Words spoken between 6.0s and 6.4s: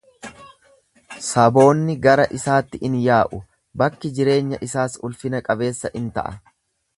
in ta'a.